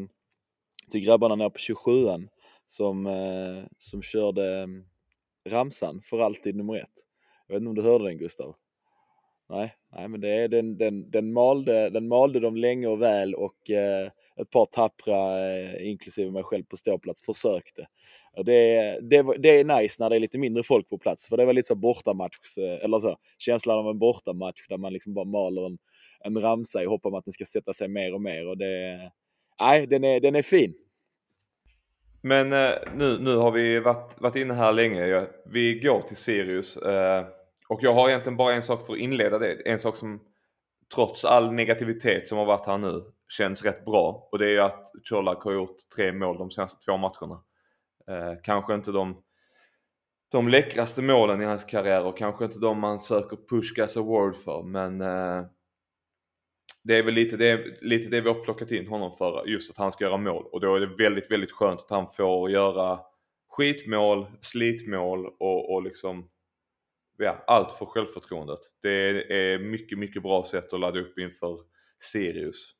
[0.91, 2.27] till grabbarna nere på 27an
[2.65, 4.67] som, eh, som körde eh,
[5.51, 7.05] ramsan för alltid nummer ett.
[7.47, 8.55] Jag vet inte om du hörde den Gustav?
[9.49, 13.35] Nej, nej men det är, den, den, den, malde, den malde dem länge och väl
[13.35, 17.85] och eh, ett par tappra, eh, inklusive mig själv på ståplats, försökte.
[18.45, 21.45] Det, det, det är nice när det är lite mindre folk på plats, för det
[21.45, 25.25] var lite så bortamatch, eh, eller så, känslan av en bortamatch där man liksom bara
[25.25, 25.77] maler en,
[26.19, 28.47] en ramsa i hopp om att den ska sätta sig mer och mer.
[28.47, 29.11] Och det,
[29.59, 30.73] nej, den är, den är fin.
[32.21, 35.27] Men eh, nu, nu har vi varit, varit inne här länge.
[35.45, 36.77] Vi går till Sirius.
[37.69, 39.53] Och jag har egentligen bara en sak för att inleda det.
[39.65, 40.19] En sak som
[40.95, 44.27] trots all negativitet som har varit här nu känns rätt bra.
[44.31, 47.43] Och det är ju att Colak har gjort tre mål de senaste två matcherna.
[48.07, 49.23] Eh, kanske inte de,
[50.31, 54.63] de läckraste målen i hans karriär och kanske inte de man söker Pushgas Award för.
[54.63, 55.45] Men eh,
[56.83, 59.77] det är väl lite det, lite det vi har plockat in honom för, just att
[59.77, 60.45] han ska göra mål.
[60.51, 62.99] Och då är det väldigt, väldigt skönt att han får göra
[63.49, 66.29] skitmål, slitmål och, och liksom
[67.17, 68.59] ja, allt för självförtroendet.
[68.81, 68.89] Det
[69.33, 71.59] är mycket, mycket bra sätt att ladda upp inför
[71.99, 72.76] Sirius.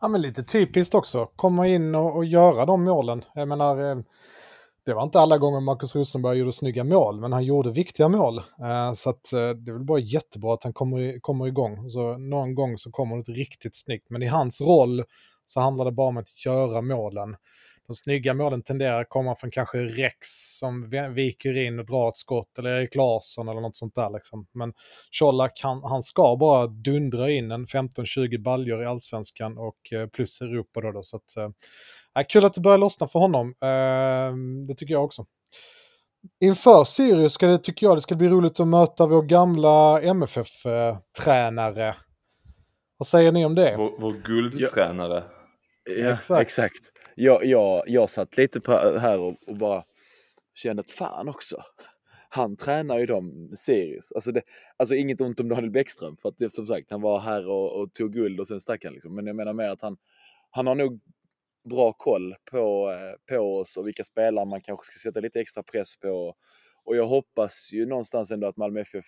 [0.00, 1.26] Ja, men lite typiskt också.
[1.36, 3.24] Komma in och, och göra de målen.
[3.34, 3.98] Jag menar, eh,
[4.84, 8.38] det var inte alla gånger Marcus Rosenberg gjorde snygga mål, men han gjorde viktiga mål.
[8.38, 11.90] Eh, så att, eh, det är väl bara jättebra att han kommer, kommer igång.
[11.90, 14.10] Så någon gång så kommer det riktigt snyggt.
[14.10, 15.04] Men i hans roll
[15.46, 17.36] så handlar det bara om att göra målen
[17.88, 22.16] de snygga målen tenderar att komma från kanske Rex som viker in och drar ett
[22.16, 24.10] skott eller Erik Larsson eller något sånt där.
[24.10, 24.46] Liksom.
[24.52, 24.72] Men
[25.18, 30.40] Colak, han, han ska bara dundra in en 15-20 baljor i allsvenskan och eh, plus
[30.40, 30.92] Europa då.
[30.92, 33.54] då så att, äh, kul att det börjar lossna för honom.
[33.62, 35.26] Äh, det tycker jag också.
[36.40, 41.96] Inför Sirius ska det, tycker jag det ska bli roligt att möta vår gamla MFF-tränare.
[42.96, 43.74] Vad säger ni om det?
[43.76, 45.24] Vår, vår guldtränare.
[45.84, 46.42] Ja, ja, exakt.
[46.42, 49.84] exakt jag, jag, jag satt lite på, här och, och bara
[50.54, 51.62] kände att fan också.
[52.28, 54.12] Han tränar ju dem Sirius.
[54.12, 54.42] Alltså, det,
[54.76, 57.92] alltså inget ont om Daniel Bäckström för att som sagt han var här och, och
[57.92, 59.14] tog guld och sen stack han liksom.
[59.14, 59.96] Men jag menar mer att han,
[60.50, 61.00] han har nog
[61.70, 65.62] bra koll på, eh, på oss och vilka spelare man kanske ska sätta lite extra
[65.62, 66.34] press på.
[66.84, 69.06] Och jag hoppas ju någonstans ändå att Malmö FF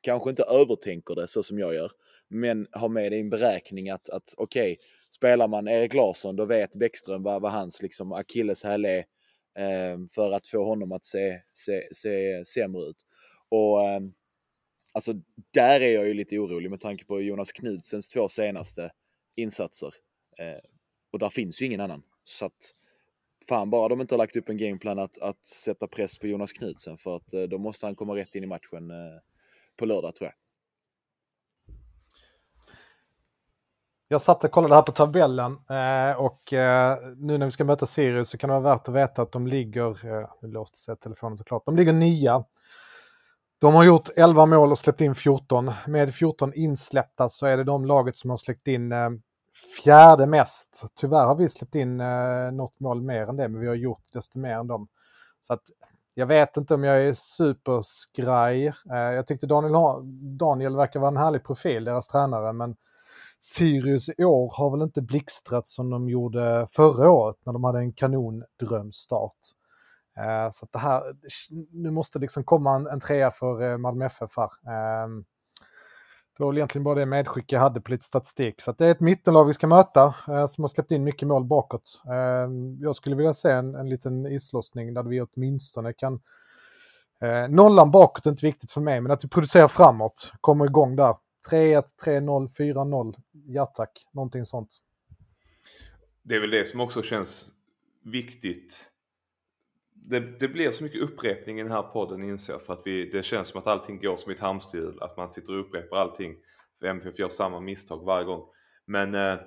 [0.00, 1.90] kanske inte övertänker det så som jag gör,
[2.28, 4.76] men har med det i en beräkning att, att okej, okay,
[5.10, 8.98] spelar man Erik Larsson då vet Bäckström vad, vad hans liksom akilleshäl är
[9.58, 12.96] eh, för att få honom att se, se, se sämre ut.
[13.48, 14.00] Och eh,
[14.94, 15.12] alltså
[15.54, 18.90] där är jag ju lite orolig med tanke på Jonas Knudsens två senaste
[19.36, 19.94] insatser.
[20.38, 20.60] Eh,
[21.12, 22.02] och där finns ju ingen annan.
[22.24, 22.74] Så att
[23.48, 26.52] fan bara de inte har lagt upp en gameplan att, att sätta press på Jonas
[26.52, 29.20] Knudsen för att eh, då måste han komma rätt in i matchen eh,
[29.76, 30.34] på lördag tror jag.
[34.10, 37.86] Jag satt och kollade här på tabellen eh, och eh, nu när vi ska möta
[37.86, 40.96] Sirius så kan det vara värt att veta att de ligger, eh, nu låste sig
[40.96, 42.44] telefonen såklart, de ligger nia.
[43.60, 45.72] De har gjort 11 mål och släppt in 14.
[45.86, 49.10] Med 14 insläppta så är det de laget som har släppt in eh,
[49.82, 50.84] fjärde mest.
[51.00, 54.04] Tyvärr har vi släppt in eh, något mål mer än det, men vi har gjort
[54.12, 54.88] desto mer än dem.
[55.40, 55.62] Så att
[56.14, 58.66] jag vet inte om jag är superskraj.
[58.66, 59.72] Eh, jag tyckte Daniel,
[60.38, 62.76] Daniel verkar vara en härlig profil, deras tränare, men
[63.40, 67.78] Sirius i år har väl inte blixtrat som de gjorde förra året när de hade
[67.78, 69.38] en kanondrömstart.
[70.18, 71.02] Eh, så att det här,
[71.72, 74.44] nu måste liksom komma en, en trea för eh, Malmö FF här.
[74.44, 75.08] Eh,
[76.38, 78.60] det var väl egentligen bara det medskick jag hade på lite statistik.
[78.60, 81.44] Så det är ett mittenlag vi ska möta eh, som har släppt in mycket mål
[81.44, 82.02] bakåt.
[82.06, 86.20] Eh, jag skulle vilja se en, en liten islossning där vi åtminstone kan...
[87.22, 90.96] Eh, nollan bakåt är inte viktigt för mig, men att vi producerar framåt, kommer igång
[90.96, 91.14] där.
[91.50, 93.14] 3-1, 3-0, 4-0.
[93.32, 94.78] Ja tack, någonting sånt.
[96.22, 97.46] Det är väl det som också känns
[98.04, 98.90] viktigt
[100.10, 103.10] det, det, blir så mycket upprepning i den här podden inser jag för att vi,
[103.10, 104.98] det känns som att allting går som ett hamsterhjul.
[105.02, 106.36] Att man sitter och upprepar allting.
[106.80, 108.42] För MFF gör samma misstag varje gång.
[108.86, 109.38] Men, eh,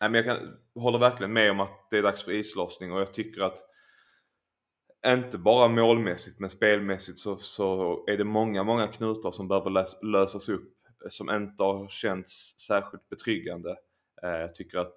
[0.00, 0.36] men jag kan,
[0.74, 3.58] håller verkligen med om att det är dags för islossning och jag tycker att
[5.06, 10.02] inte bara målmässigt men spelmässigt så, så är det många, många knutar som behöver lös,
[10.02, 10.77] lösas upp
[11.10, 13.76] som inte har känts särskilt betryggande.
[14.22, 14.96] Eh, jag tycker att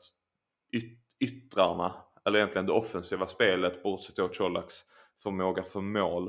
[0.71, 1.93] yt, yttrarna
[2.25, 4.75] eller egentligen det offensiva spelet, bortsett från Colaks
[5.23, 6.27] förmåga för mål,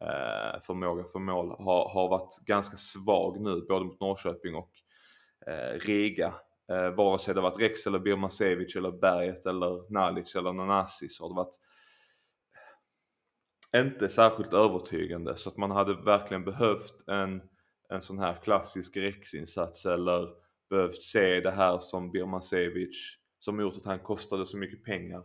[0.00, 4.70] eh, förmåga för mål har, har varit ganska svag nu, både mot Norrköping och
[5.46, 6.34] eh, Riga.
[6.70, 11.24] Eh, vare sig det varit Rex eller Birmancevic eller Berget eller Nalic eller Nanasi så
[11.24, 11.54] har det varit
[13.72, 17.42] eh, inte särskilt övertygande så att man hade verkligen behövt en,
[17.90, 20.28] en sån här klassisk Rex-insats eller
[20.70, 25.18] behövt se det här som Birmancevic som gjort att han kostade så mycket pengar.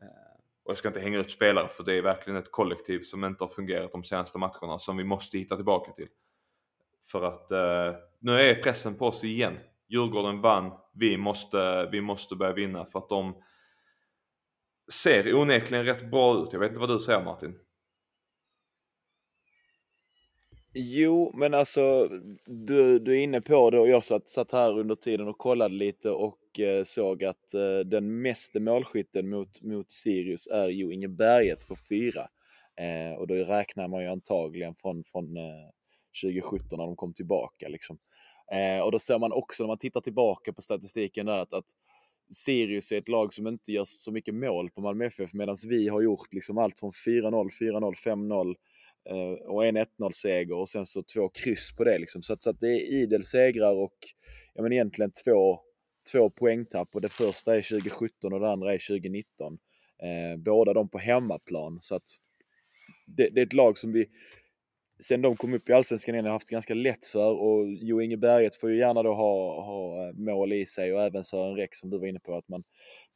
[0.00, 0.32] Eh,
[0.64, 3.44] och jag ska inte hänga ut spelare för det är verkligen ett kollektiv som inte
[3.44, 6.08] har fungerat de senaste matcherna som vi måste hitta tillbaka till.
[7.06, 9.58] För att eh, nu är pressen på oss igen.
[9.88, 13.42] Djurgården vann, vi måste, vi måste börja vinna för att de
[14.92, 16.52] ser onekligen rätt bra ut.
[16.52, 17.58] Jag vet inte vad du säger Martin?
[20.74, 22.08] Jo, men alltså
[22.46, 25.74] du, du är inne på det och jag satt, satt här under tiden och kollade
[25.74, 31.08] lite och eh, såg att eh, den meste målskytten mot, mot Sirius är ju Inge
[31.08, 32.28] Berget på fyra.
[32.80, 35.70] Eh, och då räknar man ju antagligen från, från eh,
[36.22, 37.68] 2017 när de kom tillbaka.
[37.68, 37.98] Liksom.
[38.52, 41.66] Eh, och då ser man också när man tittar tillbaka på statistiken där att, att
[42.30, 45.88] Sirius är ett lag som inte gör så mycket mål på Malmö FF medan vi
[45.88, 48.54] har gjort liksom allt från 4-0, 4-0, 5-0
[49.10, 51.98] Eh, och en 1-0-seger och sen så två kryss på det.
[51.98, 52.22] Liksom.
[52.22, 53.96] Så, att, så att det är idel segrar och
[54.54, 55.60] ja, men egentligen två
[56.12, 59.58] två poängtapp och det första är 2017 och det andra är 2019.
[60.02, 61.78] Eh, båda de på hemmaplan.
[61.80, 62.02] Så att
[63.06, 64.06] det, det, är ett lag som vi
[65.02, 68.16] sen de kom upp i Allsvenskan igen har haft ganska lätt för och Jo Inge
[68.16, 71.74] Berget får ju gärna då ha, ha eh, mål i sig och även Sören Räck
[71.74, 72.64] som du var inne på att man,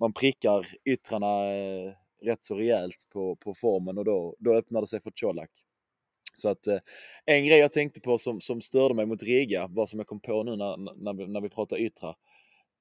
[0.01, 4.87] man prickar yttrarna eh, rätt så rejält på, på formen och då, då öppnar det
[4.87, 5.51] sig för Colak.
[6.39, 6.79] Så att eh,
[7.25, 10.21] en grej jag tänkte på som, som störde mig mot Riga, bara som jag kom
[10.21, 12.15] på nu när, när, vi, när vi pratar yttra.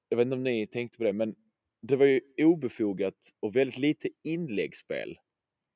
[0.08, 1.34] jag vet inte om ni tänkte på det, men
[1.82, 5.18] det var ju obefogat och väldigt lite inläggsspel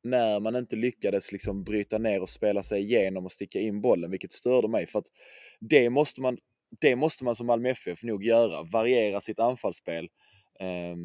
[0.03, 4.11] när man inte lyckades liksom bryta ner och spela sig igenom och sticka in bollen,
[4.11, 4.87] vilket störde mig.
[4.87, 5.07] För att
[5.61, 6.39] det måste man,
[6.81, 10.09] det måste man som Malmö FF nog göra, variera sitt anfallsspel
[10.61, 10.97] eh,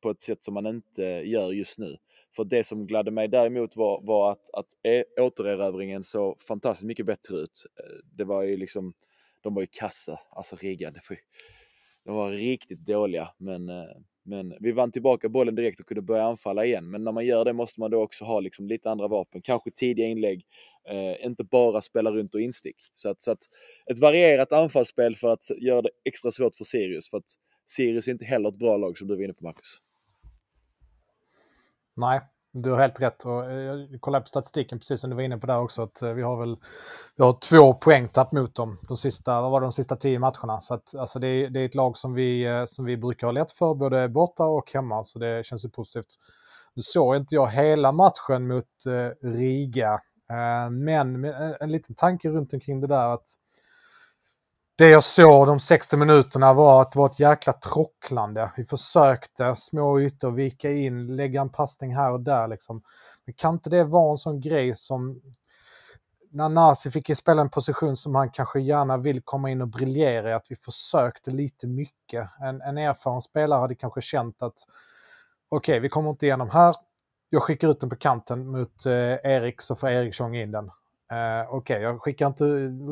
[0.00, 1.96] på ett sätt som man inte gör just nu.
[2.36, 7.06] För det som gladde mig däremot var, var att, att e, återerövringen såg fantastiskt mycket
[7.06, 7.66] bättre ut.
[7.78, 8.92] Eh, det var ju liksom,
[9.40, 11.00] de var ju kassa, alltså riggade.
[12.04, 16.24] De var riktigt dåliga, men, eh, men vi vann tillbaka bollen direkt och kunde börja
[16.24, 16.90] anfalla igen.
[16.90, 19.70] Men när man gör det måste man då också ha liksom lite andra vapen, kanske
[19.70, 20.44] tidiga inlägg,
[20.88, 22.76] eh, inte bara spela runt och instick.
[22.94, 23.42] Så att, så att
[23.90, 27.34] ett varierat anfallsspel för att göra det extra svårt för Sirius, för att
[27.66, 29.80] Sirius är inte heller ett bra lag som du var inne på Marcus.
[32.00, 32.20] Nej,
[32.52, 33.24] du har helt rätt.
[33.24, 33.58] Och eh,
[33.90, 35.82] jag kollade på statistiken precis som du var inne på där också.
[35.82, 36.56] att eh, Vi har väl
[37.16, 40.60] vi har två poängtapp mot dem de sista, vad var det, de sista tio matcherna.
[40.60, 43.26] Så att, alltså det, är, det är ett lag som vi, eh, som vi brukar
[43.26, 45.04] ha lätt för både borta och hemma.
[45.04, 46.14] Så det känns ju positivt.
[46.74, 48.66] Nu såg inte jag hela matchen mot
[49.22, 50.00] Riga.
[50.70, 51.24] Men
[51.60, 53.26] en liten tanke runt omkring det där att
[54.80, 58.52] det jag såg de 60 minuterna var att det var ett jäkla trocklande.
[58.56, 62.48] Vi försökte små ytor, vika in, lägga en passning här och där.
[62.48, 62.82] Liksom.
[63.24, 65.20] Men kan inte det vara en sån grej som
[66.30, 70.30] när Nasi fick spela en position som han kanske gärna vill komma in och briljera
[70.30, 72.30] i, att vi försökte lite mycket.
[72.40, 74.58] En, en erfaren spelare hade kanske känt att
[75.48, 76.76] okej, okay, vi kommer inte igenom här.
[77.30, 78.92] Jag skickar ut den på kanten mot eh,
[79.24, 80.70] Erik så får Erik tjonga in den.
[81.10, 82.44] Eh, okej, okay, jag skickar, inte,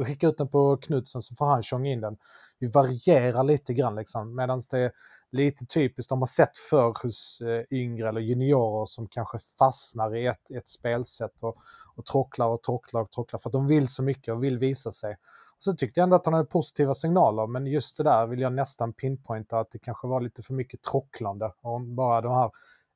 [0.06, 2.16] skickar ut den på Knutsen så får han tjonga in den.
[2.58, 4.36] Vi varierar lite grann liksom.
[4.36, 4.92] Medan det är
[5.30, 10.26] lite typiskt, de har sett för hos eh, yngre eller juniorer som kanske fastnar i
[10.26, 11.56] ett, ett spelsätt och,
[11.94, 14.92] och trocklar och trocklar och trocklar för att de vill så mycket och vill visa
[14.92, 15.12] sig.
[15.56, 18.40] Och så tyckte jag ändå att han hade positiva signaler, men just det där vill
[18.40, 21.52] jag nästan pinpointa att det kanske var lite för mycket trocklande.
[21.62, 22.50] Och bara de här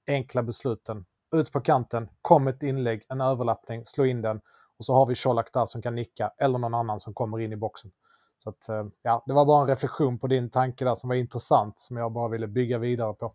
[0.07, 1.05] enkla besluten.
[1.37, 4.41] Ut på kanten, kom ett inlägg, en överlappning, slå in den
[4.83, 7.53] och så har vi Colak där som kan nicka eller någon annan som kommer in
[7.53, 7.91] i boxen.
[8.39, 11.17] Så att, eh, ja, det var bara en reflektion på din tanke där som var
[11.17, 13.35] intressant som jag bara ville bygga vidare på.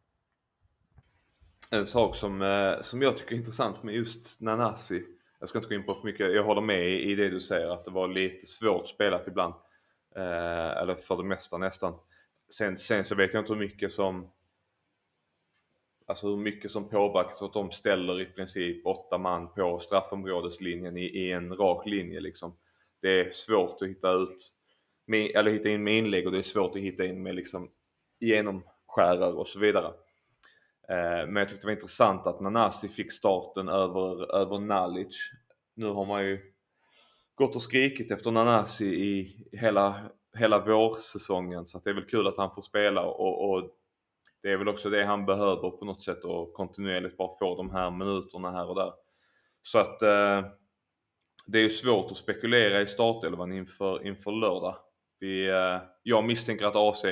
[1.72, 5.04] En sak som, eh, som jag tycker är intressant med just Nanasi,
[5.40, 7.70] jag ska inte gå in på för mycket, jag håller med i det du säger
[7.70, 9.54] att det var lite svårt spelat ibland.
[10.16, 11.94] Eh, eller för det mesta nästan.
[12.50, 14.32] Sen, sen så vet jag inte hur mycket som
[16.10, 21.06] Alltså hur mycket som påverkas att de ställer i princip åtta man på straffområdeslinjen i,
[21.06, 22.58] i en rak linje liksom.
[23.02, 24.54] Det är svårt att hitta ut,
[25.08, 27.70] med eller hitta in med inlägg och det är svårt att hitta in med liksom
[28.20, 29.88] genomskärare och så vidare.
[30.90, 35.32] Eh, men jag tyckte det var intressant att Nanasi fick starten över, över Nalic.
[35.76, 36.40] Nu har man ju
[37.36, 39.96] gått och skrikit efter Nanasi i hela,
[40.38, 43.70] hela vårsäsongen så att det är väl kul att han får spela och, och
[44.48, 47.72] det är väl också det han behöver på något sätt och kontinuerligt bara få de
[47.72, 48.94] här minuterna här och där.
[49.62, 50.46] Så att eh,
[51.48, 54.76] det är ju svårt att spekulera i startelvan inför, inför lördag.
[55.20, 57.06] Vi, eh, jag misstänker att AC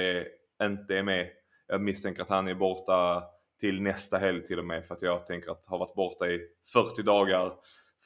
[0.64, 1.30] inte är med.
[1.68, 3.24] Jag misstänker att han är borta
[3.60, 6.48] till nästa helg till och med för att jag tänker att ha varit borta i
[6.74, 7.54] 40 dagar,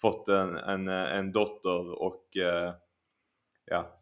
[0.02, 2.74] fått en, en, en dotter och eh,
[3.66, 3.99] ja,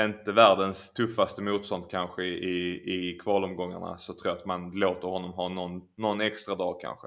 [0.00, 5.32] inte världens tuffaste motstånd kanske i, i kvalomgångarna så tror jag att man låter honom
[5.32, 7.06] ha någon, någon extra dag kanske.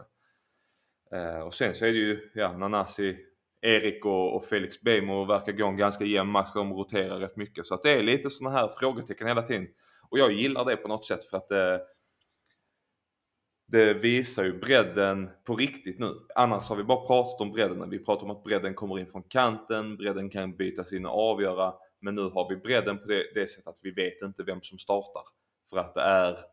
[1.12, 3.17] Eh, och sen så är det ju, ja, Nanasi,
[3.62, 6.52] Erik och, och Felix Bejmo verkar gå en ganska jämn match.
[6.54, 7.65] De roterar rätt mycket.
[7.65, 9.67] Så att det är lite sådana här frågetecken hela tiden.
[10.10, 11.78] Och jag gillar det på något sätt för att eh,
[13.67, 16.13] det visar ju bredden på riktigt nu.
[16.36, 17.89] Annars har vi bara pratat om bredden.
[17.89, 21.74] Vi pratar om att bredden kommer in från kanten, bredden kan bytas in och avgöra.
[22.05, 24.79] Men nu har vi bredden på det, det sättet att vi vet inte vem som
[24.79, 25.23] startar.
[25.69, 26.45] För att det är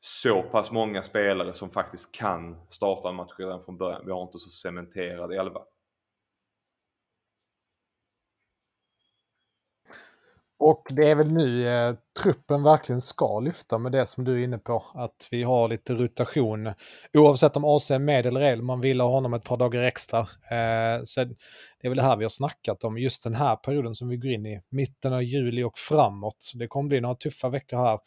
[0.00, 4.02] så pass många spelare som faktiskt kan starta en match redan från början.
[4.06, 5.60] Vi har inte så cementerad elva.
[10.66, 14.44] Och det är väl nu eh, truppen verkligen ska lyfta med det som du är
[14.44, 16.72] inne på, att vi har lite rotation.
[17.12, 20.20] Oavsett om AC är med eller ej, man vill ha honom ett par dagar extra.
[20.20, 21.36] Eh, så det
[21.86, 24.30] är väl det här vi har snackat om, just den här perioden som vi går
[24.30, 26.52] in i, mitten av juli och framåt.
[26.54, 27.98] Det kommer bli några tuffa veckor här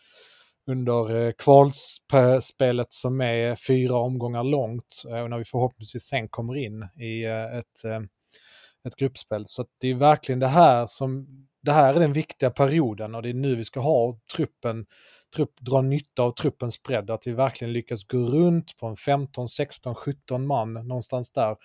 [0.68, 6.56] under eh, kvalspelet som är fyra omgångar långt eh, och när vi förhoppningsvis sen kommer
[6.58, 8.00] in i eh, ett, eh,
[8.88, 9.44] ett gruppspel.
[9.48, 11.28] Så det är verkligen det här som
[11.68, 14.86] det här är den viktiga perioden och det är nu vi ska ha truppen,
[15.36, 19.50] trupp, dra nytta av truppens bredd, att vi verkligen lyckas gå runt på en 15,
[19.50, 21.56] 16, 17 man någonstans där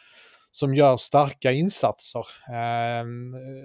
[0.50, 2.26] som gör starka insatser.
[2.48, 3.06] Eh,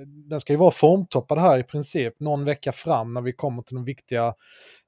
[0.06, 3.76] den ska ju vara formtoppad här i princip någon vecka fram när vi kommer till
[3.76, 4.28] de viktiga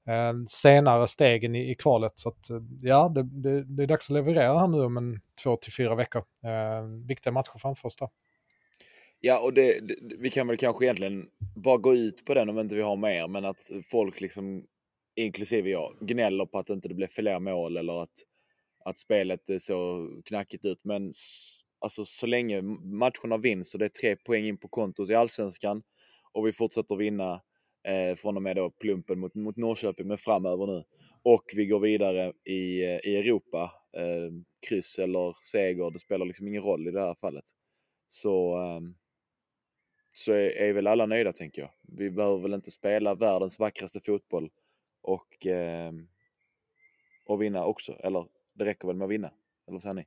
[0.08, 2.12] eh, senare stegen i, i kvalet.
[2.14, 5.20] Så att, eh, ja, det, det, det, är dags att leverera här nu om en
[5.42, 6.22] två till fyra veckor.
[6.44, 8.08] Eh, viktiga matcher framför oss där.
[9.20, 12.58] Ja, och det, det, vi kan väl kanske egentligen bara gå ut på den om
[12.58, 14.64] inte vi har mer, men att folk liksom,
[15.16, 18.14] inklusive jag, gnäller på att inte det blev fler mål eller att,
[18.84, 20.80] att spelet så knackigt ut.
[20.84, 21.12] Men
[21.80, 25.82] alltså så länge matcherna vinns och det är tre poäng in på kontot i allsvenskan
[26.32, 27.40] och vi fortsätter vinna
[27.88, 30.84] eh, från och med då plumpen mot, mot Norrköping, men framöver nu.
[31.22, 34.32] Och vi går vidare i, eh, i Europa, eh,
[34.68, 37.44] kryss eller seger, det spelar liksom ingen roll i det här fallet.
[38.06, 38.80] Så eh,
[40.12, 41.70] så är, är väl alla nöjda tänker jag.
[41.82, 44.50] Vi behöver väl inte spela världens vackraste fotboll
[45.02, 45.92] och, eh,
[47.26, 47.92] och vinna också.
[47.92, 49.28] Eller det räcker väl med att vinna?
[49.66, 50.06] Eller vad säger ni?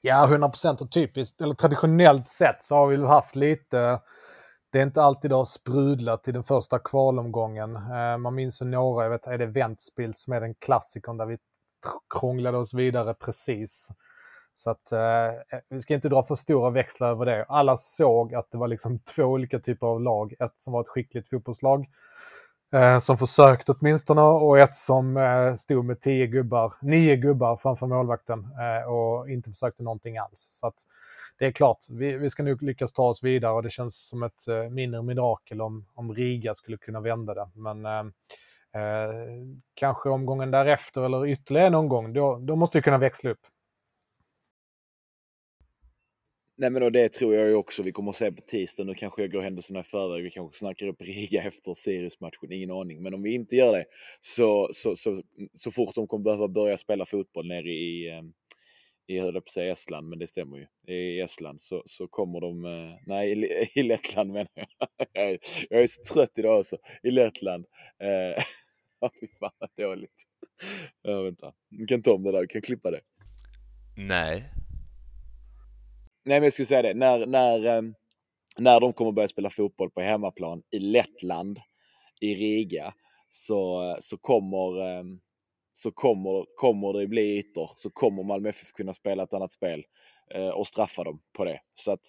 [0.00, 4.00] Ja, 100 procent och typiskt, eller traditionellt sett så har vi haft lite,
[4.72, 7.76] det är inte alltid det har sprudlat i den första kvalomgången.
[7.76, 11.26] Eh, man minns ju några, jag vet, är det Ventspils som är den klassikern där
[11.26, 11.38] vi
[12.18, 13.88] krånglade oss vidare precis.
[14.58, 17.44] Så att eh, eh, vi ska inte dra för stora växlar över det.
[17.48, 20.34] Alla såg att det var liksom två olika typer av lag.
[20.38, 21.86] Ett som var ett skickligt fotbollslag
[22.72, 27.86] eh, som försökte åtminstone och ett som eh, stod med tio gubbar, nio gubbar framför
[27.86, 30.58] målvakten eh, och inte försökte någonting alls.
[30.60, 30.74] Så att
[31.38, 34.22] det är klart, vi, vi ska nog lyckas ta oss vidare och det känns som
[34.22, 37.48] ett eh, mindre mirakel om, om Riga skulle kunna vända det.
[37.54, 38.00] Men eh,
[38.82, 39.10] eh,
[39.74, 43.40] kanske omgången därefter eller ytterligare en omgång, då, då måste vi kunna växla upp.
[46.58, 48.84] Nej men då det tror jag ju också vi kommer att se på tisdag.
[48.84, 50.22] Nu kanske jag går händelserna i förväg.
[50.22, 52.52] Vi kanske snackar upp Riga efter Sirius-matchen.
[52.52, 53.02] Ingen aning.
[53.02, 53.84] Men om vi inte gör det
[54.20, 58.32] så, så, så, så fort de kommer behöva börja spela fotboll nere i, ehm,
[59.06, 60.94] i höll på att säga Estland, men det stämmer ju.
[60.94, 64.66] I Estland så, så kommer de, eh, nej i, i Lettland menar jag.
[65.70, 66.76] jag är så trött idag också.
[67.02, 67.66] I Lettland.
[68.02, 68.42] Eh,
[69.20, 70.22] fy fan vad dåligt.
[71.02, 73.00] Ja, vänta, du kan ta om det där, du kan klippa det.
[73.96, 74.44] Nej,
[76.26, 76.94] Nej, men jag skulle säga det.
[76.94, 77.82] När, när, eh,
[78.58, 81.58] när de kommer börja spela fotboll på hemmaplan i Lettland,
[82.20, 82.94] i Riga,
[83.28, 85.04] så, så kommer eh,
[85.72, 87.70] så kommer, kommer det bli ytor.
[87.76, 89.84] Så kommer Malmö FF kunna spela ett annat spel
[90.34, 91.60] eh, och straffa dem på det.
[91.74, 92.00] Så att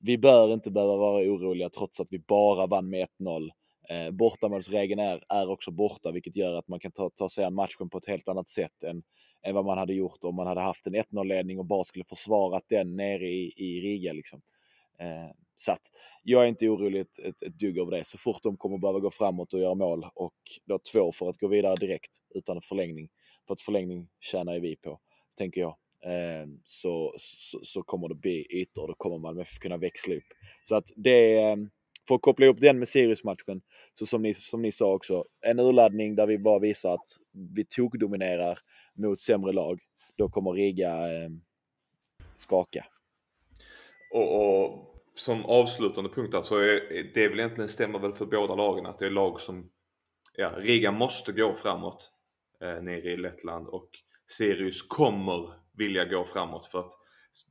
[0.00, 3.50] vi bör inte behöva vara oroliga trots att vi bara vann med 1-0.
[3.90, 7.54] Eh, bortamålsregeln är, är också borta, vilket gör att man kan ta, ta sig an
[7.54, 9.02] matchen på ett helt annat sätt än,
[9.42, 12.64] än vad man hade gjort om man hade haft en 1-0-ledning och bara skulle försvarat
[12.68, 14.12] den nere i, i Riga.
[14.12, 14.40] Liksom.
[15.00, 15.82] Eh, så att
[16.22, 18.04] jag är inte orolig ett, ett, ett dugg över det.
[18.04, 20.34] Så fort de kommer behöva gå framåt och göra mål och
[20.66, 23.08] då två för att gå vidare direkt utan förlängning.
[23.46, 25.00] För att förlängning tjänar ju vi på,
[25.38, 25.76] tänker jag.
[26.04, 30.28] Eh, så, så, så, kommer det bli ytor och då kommer man kunna växla upp.
[30.64, 31.68] Så att det är,
[32.08, 33.60] för att koppla ihop den med Sirius-matchen,
[33.92, 37.08] så som ni, som ni sa också, en urladdning där vi bara visar att
[37.54, 38.58] vi tokdominerar
[38.94, 39.80] mot sämre lag.
[40.16, 41.30] Då kommer Riga eh,
[42.34, 42.84] skaka.
[44.10, 48.54] Och, och, som avslutande punkt där så är det väl egentligen stämmer väl för båda
[48.54, 49.70] lagen att det är lag som,
[50.36, 52.12] ja, Riga måste gå framåt
[52.60, 53.88] eh, nere i Lettland och
[54.28, 56.92] Sirius kommer vilja gå framåt för att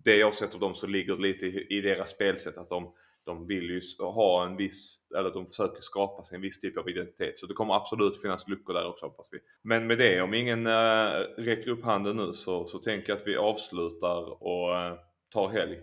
[0.03, 2.93] det jag sett av dem så ligger det lite i, i deras spelsätt att de
[3.28, 6.89] de vill ju ha en viss, eller de försöker skapa sig en viss typ av
[6.89, 7.39] identitet.
[7.39, 9.39] Så det kommer absolut finnas luckor där också hoppas vi.
[9.61, 13.28] Men med det, om ingen äh, räcker upp handen nu så, så tänker jag att
[13.28, 14.93] vi avslutar och äh,
[15.34, 15.80] tar helg.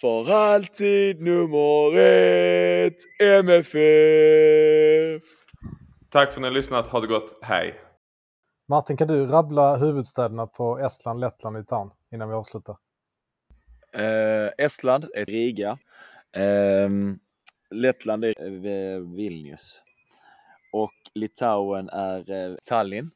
[0.00, 3.78] För alltid nummer ett, MFF!
[6.10, 7.80] Tack för att ni har lyssnat, ha det gott, hej!
[8.68, 12.76] Martin, kan du rabbla huvudstäderna på Estland, Lettland och Litauen innan vi avslutar?
[13.96, 15.78] Uh, Estland är Riga.
[16.36, 17.18] Ehm,
[17.70, 19.82] Lettland är eh, Vilnius.
[20.72, 23.10] Och Litauen är eh, Tallinn.